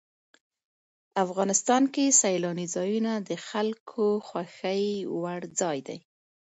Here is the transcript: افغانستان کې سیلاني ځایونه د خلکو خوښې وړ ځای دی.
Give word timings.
افغانستان 1.25 1.83
کې 1.93 2.05
سیلاني 2.21 2.65
ځایونه 2.75 3.13
د 3.29 3.31
خلکو 3.47 4.05
خوښې 4.27 4.83
وړ 5.19 5.39
ځای 5.59 5.77
دی. 5.87 5.97